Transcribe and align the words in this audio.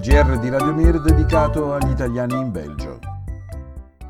GR 0.00 0.38
di 0.38 0.48
Radio 0.48 0.72
Mir 0.72 0.98
dedicato 0.98 1.74
agli 1.74 1.90
italiani 1.90 2.32
in 2.32 2.50
Belgio. 2.50 2.98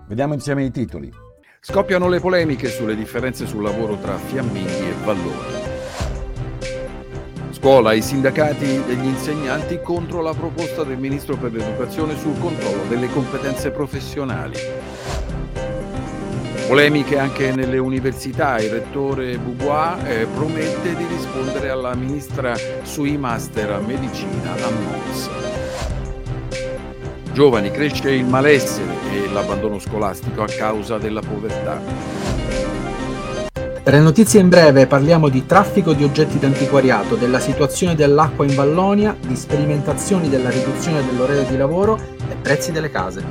Vediamo 0.06 0.34
insieme 0.34 0.62
i 0.62 0.70
titoli. 0.70 1.12
Scoppiano 1.58 2.06
le 2.06 2.20
polemiche 2.20 2.68
sulle 2.68 2.94
differenze 2.94 3.44
sul 3.44 3.64
lavoro 3.64 3.96
tra 3.96 4.16
Fiamminghi 4.16 4.88
e 4.88 4.94
Vallone. 5.02 5.58
Scuola 7.50 7.92
i 7.92 8.02
sindacati 8.02 8.84
degli 8.84 9.04
insegnanti 9.04 9.80
contro 9.82 10.22
la 10.22 10.32
proposta 10.32 10.84
del 10.84 10.96
Ministro 10.96 11.36
per 11.36 11.50
l'Educazione 11.50 12.16
sul 12.16 12.38
controllo 12.38 12.84
delle 12.88 13.10
competenze 13.10 13.72
professionali. 13.72 14.58
Polemiche 16.68 17.18
anche 17.18 17.52
nelle 17.52 17.78
università, 17.78 18.60
il 18.60 18.70
rettore 18.70 19.38
Boubois 19.38 20.04
eh, 20.04 20.28
promette 20.32 20.94
di 20.94 21.04
rispondere 21.06 21.68
alla 21.68 21.96
ministra 21.96 22.54
sui 22.84 23.16
master 23.16 23.72
a 23.72 23.80
medicina 23.80 24.52
a 24.52 24.70
Mons. 24.70 25.49
Giovani, 27.32 27.70
cresce 27.70 28.10
il 28.10 28.24
malessere 28.24 28.92
e 29.12 29.28
l'abbandono 29.32 29.78
scolastico 29.78 30.42
a 30.42 30.46
causa 30.46 30.98
della 30.98 31.20
povertà. 31.20 31.80
Per 33.82 33.94
le 33.94 34.00
notizie 34.00 34.40
in 34.40 34.48
breve 34.48 34.86
parliamo 34.86 35.28
di 35.28 35.46
traffico 35.46 35.92
di 35.92 36.04
oggetti 36.04 36.38
d'antiquariato, 36.38 37.16
della 37.16 37.40
situazione 37.40 37.94
dell'acqua 37.94 38.44
in 38.44 38.54
Vallonia, 38.54 39.16
di 39.18 39.34
sperimentazioni 39.34 40.28
della 40.28 40.50
riduzione 40.50 41.04
dell'orario 41.04 41.44
di 41.44 41.56
lavoro 41.56 41.96
e 41.96 42.34
prezzi 42.40 42.72
delle 42.72 42.90
case. 42.90 43.24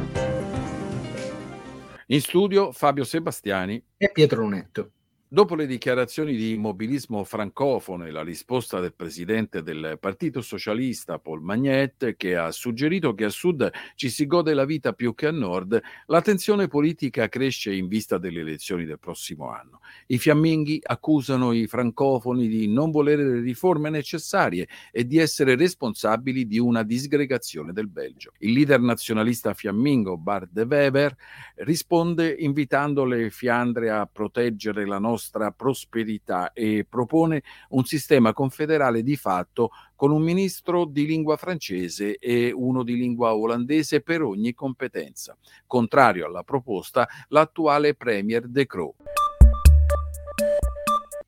In 2.07 2.21
studio 2.21 2.71
Fabio 2.71 3.03
Sebastiani 3.03 3.81
e 3.95 4.09
Pietro 4.11 4.41
Lunetto. 4.41 4.91
Dopo 5.31 5.53
le 5.53 5.67
dichiarazioni 5.67 6.35
di 6.35 6.53
immobilismo 6.53 7.23
francofono 7.23 8.03
e 8.03 8.09
la 8.09 8.23
risposta 8.23 8.79
del 8.79 8.95
presidente 8.95 9.61
del 9.61 9.99
Partito 9.99 10.41
Socialista 10.41 11.19
Paul 11.19 11.43
Magnet, 11.43 12.15
che 12.15 12.35
ha 12.35 12.49
suggerito 12.49 13.13
che 13.13 13.25
a 13.25 13.29
sud 13.29 13.69
ci 13.93 14.09
si 14.09 14.25
gode 14.25 14.55
la 14.55 14.65
vita 14.65 14.93
più 14.93 15.13
che 15.13 15.27
a 15.27 15.31
nord, 15.31 15.79
la 16.07 16.21
tensione 16.21 16.67
politica 16.67 17.29
cresce 17.29 17.71
in 17.71 17.87
vista 17.87 18.17
delle 18.17 18.39
elezioni 18.39 18.85
del 18.85 18.97
prossimo 18.97 19.51
anno. 19.51 19.81
I 20.07 20.17
fiamminghi 20.17 20.79
accusano 20.83 21.51
i 21.51 21.67
francofoni 21.67 22.47
di 22.47 22.67
non 22.67 22.89
volere 22.89 23.23
le 23.23 23.41
riforme 23.41 23.91
necessarie 23.91 24.67
e 24.91 25.05
di 25.05 25.19
essere 25.19 25.55
responsabili 25.55 26.47
di 26.47 26.57
una 26.57 26.81
disgregazione 26.81 27.71
del 27.71 27.87
Belgio. 27.87 28.31
Il 28.39 28.53
leader 28.53 28.79
nazionalista 28.79 29.53
fiammingo 29.53 30.17
Bart 30.17 30.49
de 30.51 30.63
Weber 30.63 31.15
risponde 31.57 32.35
invitando 32.35 33.05
le 33.05 33.29
Fiandre 33.29 33.91
a 33.91 34.09
proteggere 34.11 34.87
la 34.87 34.97
nostra 34.97 35.17
nostra 35.19 35.51
prosperità 35.51 36.53
e 36.53 36.85
propone 36.87 37.43
un 37.69 37.83
sistema 37.83 38.31
confederale 38.31 39.03
di 39.03 39.17
fatto 39.17 39.71
con 39.95 40.11
un 40.11 40.21
ministro 40.21 40.85
di 40.85 41.05
lingua 41.05 41.35
francese 41.35 42.17
e 42.17 42.53
uno 42.55 42.83
di 42.83 42.95
lingua 42.95 43.35
olandese 43.35 43.99
per 43.99 44.21
ogni 44.21 44.53
competenza. 44.53 45.37
Contrario 45.67 46.25
alla 46.25 46.43
proposta, 46.43 47.05
l'attuale 47.27 47.95
Premier 47.95 48.47
De 48.47 48.65
Croo. 48.65 48.95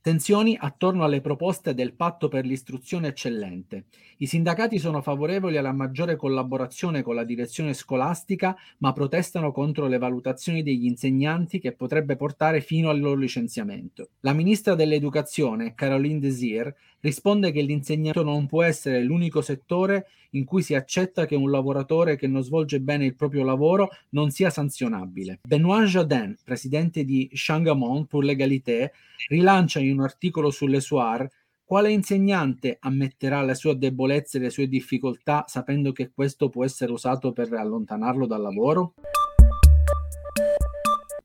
Tensioni 0.03 0.57
attorno 0.59 1.03
alle 1.03 1.21
proposte 1.21 1.75
del 1.75 1.93
patto 1.93 2.27
per 2.27 2.43
l'istruzione 2.43 3.09
eccellente. 3.09 3.85
I 4.17 4.25
sindacati 4.25 4.79
sono 4.79 4.99
favorevoli 5.03 5.57
alla 5.57 5.73
maggiore 5.73 6.15
collaborazione 6.15 7.03
con 7.03 7.13
la 7.13 7.23
direzione 7.23 7.75
scolastica, 7.75 8.57
ma 8.79 8.93
protestano 8.93 9.51
contro 9.51 9.85
le 9.85 9.99
valutazioni 9.99 10.63
degli 10.63 10.85
insegnanti 10.85 11.59
che 11.59 11.73
potrebbe 11.73 12.15
portare 12.15 12.61
fino 12.61 12.89
al 12.89 12.99
loro 12.99 13.19
licenziamento. 13.19 14.09
La 14.21 14.33
ministra 14.33 14.73
dell'Educazione, 14.73 15.75
Caroline 15.75 16.17
Desir, 16.17 16.73
risponde 17.01 17.51
che 17.51 17.61
l'insegnamento 17.61 18.23
non 18.23 18.47
può 18.47 18.63
essere 18.63 19.03
l'unico 19.03 19.41
settore 19.41 20.07
in 20.31 20.45
cui 20.45 20.61
si 20.61 20.73
accetta 20.75 21.25
che 21.25 21.35
un 21.35 21.51
lavoratore 21.51 22.15
che 22.15 22.27
non 22.27 22.41
svolge 22.43 22.79
bene 22.79 23.05
il 23.05 23.15
proprio 23.15 23.43
lavoro 23.43 23.89
non 24.09 24.31
sia 24.31 24.49
sanzionabile. 24.49 25.39
Benoît 25.47 25.85
Jardin, 25.85 26.35
presidente 26.43 27.03
di 27.03 27.29
Changamont 27.33 28.07
pour 28.07 28.23
l'égalité, 28.23 28.91
rilancia 29.27 29.79
in 29.79 29.97
un 29.99 30.03
articolo 30.03 30.49
sull'Esoir 30.49 31.27
quale 31.71 31.89
insegnante 31.89 32.75
ammetterà 32.81 33.41
le 33.43 33.55
sue 33.55 33.77
debolezze 33.77 34.37
e 34.37 34.41
le 34.41 34.49
sue 34.49 34.67
difficoltà 34.67 35.45
sapendo 35.47 35.93
che 35.93 36.11
questo 36.13 36.49
può 36.49 36.65
essere 36.65 36.91
usato 36.91 37.31
per 37.31 37.53
allontanarlo 37.53 38.25
dal 38.25 38.41
lavoro? 38.41 38.93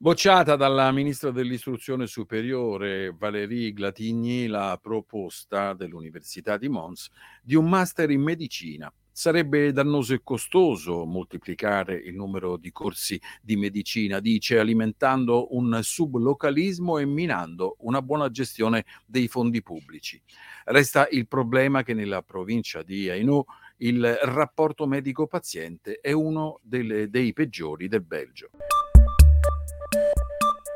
Bocciata 0.06 0.54
dalla 0.54 0.92
ministra 0.92 1.32
dell'istruzione 1.32 2.06
superiore 2.06 3.10
Valérie 3.10 3.72
Glatigny 3.72 4.46
la 4.46 4.78
proposta 4.80 5.74
dell'Università 5.74 6.56
di 6.56 6.68
Mons 6.68 7.10
di 7.42 7.56
un 7.56 7.68
master 7.68 8.12
in 8.12 8.22
medicina. 8.22 8.88
Sarebbe 9.10 9.72
dannoso 9.72 10.14
e 10.14 10.20
costoso 10.22 11.04
moltiplicare 11.06 11.96
il 11.96 12.14
numero 12.14 12.56
di 12.56 12.70
corsi 12.70 13.20
di 13.42 13.56
medicina, 13.56 14.20
dice, 14.20 14.60
alimentando 14.60 15.56
un 15.56 15.76
sublocalismo 15.82 16.98
e 16.98 17.04
minando 17.04 17.74
una 17.80 18.00
buona 18.00 18.30
gestione 18.30 18.84
dei 19.04 19.26
fondi 19.26 19.60
pubblici. 19.60 20.22
Resta 20.66 21.08
il 21.10 21.26
problema 21.26 21.82
che 21.82 21.94
nella 21.94 22.22
provincia 22.22 22.84
di 22.84 23.10
Hainaut 23.10 23.46
il 23.78 24.06
rapporto 24.22 24.86
medico-paziente 24.86 25.98
è 26.00 26.12
uno 26.12 26.60
delle, 26.62 27.10
dei 27.10 27.32
peggiori 27.32 27.88
del 27.88 28.02
Belgio. 28.02 28.50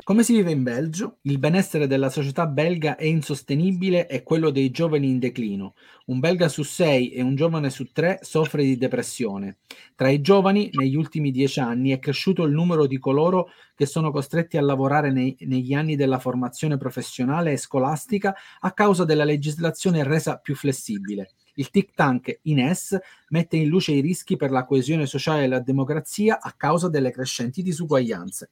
Come 0.03 0.23
si 0.23 0.33
vive 0.33 0.49
in 0.49 0.63
Belgio? 0.63 1.19
Il 1.21 1.37
benessere 1.37 1.85
della 1.85 2.09
società 2.09 2.47
belga 2.47 2.95
è 2.95 3.05
insostenibile 3.05 4.07
e 4.07 4.23
quello 4.23 4.49
dei 4.49 4.71
giovani 4.71 5.07
in 5.07 5.19
declino. 5.19 5.75
Un 6.07 6.19
belga 6.19 6.49
su 6.49 6.63
sei 6.63 7.11
e 7.11 7.21
un 7.21 7.35
giovane 7.35 7.69
su 7.69 7.91
tre 7.91 8.17
soffre 8.23 8.63
di 8.63 8.77
depressione. 8.77 9.59
Tra 9.95 10.09
i 10.09 10.19
giovani, 10.19 10.71
negli 10.73 10.95
ultimi 10.95 11.29
dieci 11.29 11.59
anni, 11.59 11.91
è 11.91 11.99
cresciuto 11.99 12.43
il 12.45 12.51
numero 12.51 12.87
di 12.87 12.97
coloro 12.97 13.49
che 13.75 13.85
sono 13.85 14.11
costretti 14.11 14.57
a 14.57 14.61
lavorare 14.61 15.11
nei, 15.11 15.37
negli 15.41 15.73
anni 15.73 15.95
della 15.95 16.17
formazione 16.17 16.77
professionale 16.77 17.51
e 17.51 17.57
scolastica 17.57 18.35
a 18.61 18.71
causa 18.71 19.05
della 19.05 19.23
legislazione 19.23 20.03
resa 20.03 20.37
più 20.37 20.55
flessibile. 20.55 21.29
Il 21.55 21.69
think 21.69 21.93
tank 21.93 22.39
INES 22.41 22.97
mette 23.29 23.55
in 23.55 23.67
luce 23.67 23.91
i 23.91 24.01
rischi 24.01 24.35
per 24.35 24.49
la 24.49 24.65
coesione 24.65 25.05
sociale 25.05 25.43
e 25.43 25.47
la 25.47 25.59
democrazia 25.59 26.39
a 26.41 26.51
causa 26.57 26.89
delle 26.89 27.11
crescenti 27.11 27.61
disuguaglianze. 27.61 28.49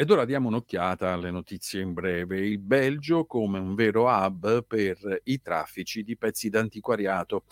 Ed 0.00 0.10
ora 0.10 0.24
diamo 0.24 0.48
un'occhiata 0.48 1.12
alle 1.12 1.30
notizie 1.30 1.82
in 1.82 1.92
breve. 1.92 2.40
Il 2.40 2.58
Belgio 2.58 3.26
come 3.26 3.58
un 3.58 3.74
vero 3.74 4.08
hub 4.08 4.64
per 4.64 5.20
i 5.24 5.42
traffici 5.42 6.02
di 6.02 6.16
pezzi 6.16 6.48
d'antiquariato. 6.48 7.44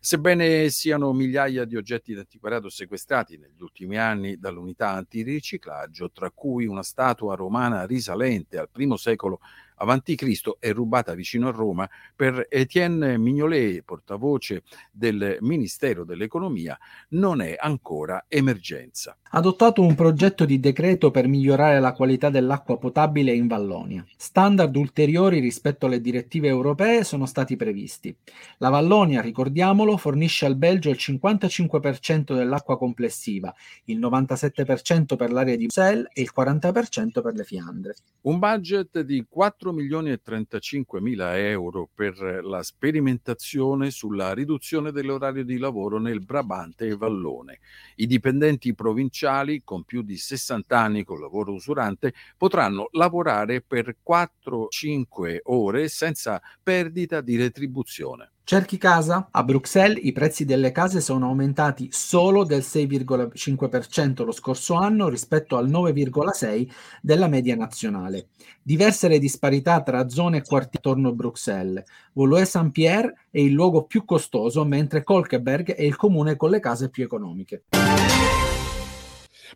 Sebbene 0.00 0.68
siano 0.68 1.14
migliaia 1.14 1.64
di 1.64 1.76
oggetti 1.76 2.12
d'antiquariato 2.12 2.68
sequestrati 2.68 3.38
negli 3.38 3.62
ultimi 3.62 3.96
anni 3.96 4.36
dall'unità 4.36 4.90
antiriciclaggio, 4.90 6.10
tra 6.10 6.30
cui 6.30 6.66
una 6.66 6.82
statua 6.82 7.36
romana 7.36 7.86
risalente 7.86 8.58
al 8.58 8.68
primo 8.68 8.98
secolo 8.98 9.40
avanti 9.84 10.16
Cristo 10.16 10.56
è 10.58 10.72
rubata 10.72 11.14
vicino 11.14 11.48
a 11.48 11.52
Roma 11.52 11.88
per 12.14 12.46
Etienne 12.50 13.16
Mignolet, 13.16 13.82
portavoce 13.82 14.64
del 14.90 15.38
Ministero 15.40 16.04
dell'Economia, 16.04 16.76
non 17.10 17.40
è 17.40 17.54
ancora 17.58 18.24
emergenza. 18.28 19.16
Adottato 19.34 19.82
un 19.82 19.94
progetto 19.94 20.44
di 20.44 20.60
decreto 20.60 21.10
per 21.10 21.26
migliorare 21.26 21.80
la 21.80 21.92
qualità 21.92 22.30
dell'acqua 22.30 22.78
potabile 22.78 23.32
in 23.32 23.48
Vallonia. 23.48 24.04
Standard 24.16 24.74
ulteriori 24.76 25.40
rispetto 25.40 25.86
alle 25.86 26.00
direttive 26.00 26.48
europee 26.48 27.02
sono 27.02 27.26
stati 27.26 27.56
previsti. 27.56 28.14
La 28.58 28.68
Vallonia, 28.68 29.20
ricordiamolo, 29.20 29.96
fornisce 29.96 30.46
al 30.46 30.56
Belgio 30.56 30.90
il 30.90 30.98
55% 31.00 32.34
dell'acqua 32.34 32.78
complessiva, 32.78 33.52
il 33.86 33.98
97% 33.98 35.16
per 35.16 35.32
l'area 35.32 35.56
di 35.56 35.66
Bruxelles 35.66 36.06
e 36.12 36.22
il 36.22 36.30
40% 36.36 37.20
per 37.20 37.34
le 37.34 37.44
Fiandre. 37.44 37.94
Un 38.22 38.38
budget 38.38 39.00
di 39.00 39.26
4 39.28 39.44
4 39.44 39.72
milioni 39.74 40.10
e 40.10 40.22
35 40.22 41.00
mila 41.00 41.38
euro 41.38 41.90
per 41.92 42.40
la 42.42 42.62
sperimentazione 42.62 43.90
sulla 43.90 44.32
riduzione 44.32 44.92
dell'orario 44.92 45.44
di 45.44 45.58
lavoro 45.58 45.98
nel 45.98 46.24
Brabante 46.24 46.86
e 46.86 46.96
Vallone. 46.96 47.58
I 47.96 48.06
dipendenti 48.06 48.74
provinciali 48.74 49.62
con 49.62 49.84
più 49.84 50.02
di 50.02 50.16
60 50.16 50.78
anni 50.78 51.04
con 51.04 51.20
lavoro 51.20 51.52
usurante 51.52 52.14
potranno 52.38 52.88
lavorare 52.92 53.60
per 53.60 53.96
4-5 54.02 55.40
ore 55.42 55.88
senza 55.88 56.40
perdita 56.62 57.20
di 57.20 57.36
retribuzione. 57.36 58.33
Cerchi 58.46 58.76
casa? 58.76 59.28
A 59.30 59.42
Bruxelles 59.42 60.04
i 60.04 60.12
prezzi 60.12 60.44
delle 60.44 60.70
case 60.70 61.00
sono 61.00 61.28
aumentati 61.28 61.88
solo 61.90 62.44
del 62.44 62.60
6,5% 62.60 64.22
lo 64.22 64.32
scorso 64.32 64.74
anno 64.74 65.08
rispetto 65.08 65.56
al 65.56 65.70
9,6% 65.70 66.68
della 67.00 67.26
media 67.26 67.56
nazionale. 67.56 68.28
Diverse 68.62 69.08
le 69.08 69.18
disparità 69.18 69.82
tra 69.82 70.10
zone 70.10 70.36
e 70.36 70.42
quartieri 70.42 70.76
attorno 70.76 71.08
a 71.08 71.12
Bruxelles. 71.12 71.84
Voulois-Saint-Pierre 72.12 73.14
è 73.30 73.38
il 73.38 73.52
luogo 73.52 73.84
più 73.84 74.04
costoso, 74.04 74.62
mentre 74.66 75.02
Kolkeberg 75.02 75.72
è 75.72 75.82
il 75.82 75.96
comune 75.96 76.36
con 76.36 76.50
le 76.50 76.60
case 76.60 76.90
più 76.90 77.02
economiche. 77.02 77.64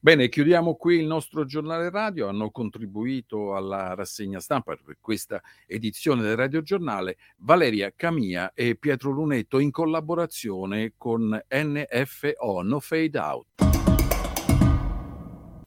Bene, 0.00 0.29
chiudiamo 0.29 0.77
qui 0.77 0.99
il 0.99 1.06
nostro 1.06 1.45
giornale 1.45 1.91
radio. 1.91 2.29
Hanno 2.29 2.50
contribuito 2.50 3.56
alla 3.56 3.95
rassegna 3.95 4.39
stampa 4.39 4.77
per 4.77 4.99
questa 5.00 5.43
edizione 5.67 6.23
del 6.23 6.37
Radio 6.37 6.62
Giornale 6.62 7.17
Valeria 7.39 7.93
Camia 7.95 8.53
e 8.55 8.77
Pietro 8.77 9.11
Lunetto 9.11 9.59
in 9.59 9.73
collaborazione 9.73 10.93
con 10.97 11.39
NFO 11.49 12.62
No 12.62 12.81
Fade 12.81 13.19
Out. 13.19 13.68